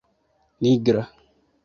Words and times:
nigra 0.61 1.03